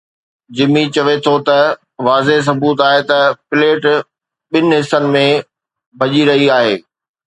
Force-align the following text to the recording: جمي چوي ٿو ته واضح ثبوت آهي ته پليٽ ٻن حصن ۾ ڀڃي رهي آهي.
جمي 0.55 0.83
چوي 0.95 1.15
ٿو 1.25 1.33
ته 1.47 1.57
واضح 2.07 2.37
ثبوت 2.47 2.77
آهي 2.87 3.01
ته 3.09 3.19
پليٽ 3.49 3.83
ٻن 4.51 4.65
حصن 4.79 5.03
۾ 5.15 5.23
ڀڃي 5.99 6.21
رهي 6.29 6.47
آهي. 6.57 6.75